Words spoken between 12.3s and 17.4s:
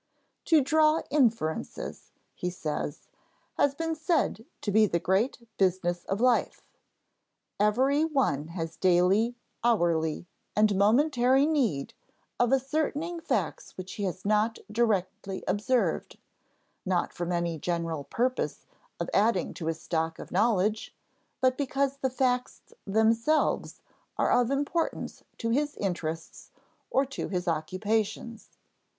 of ascertaining facts which he has not directly observed: not from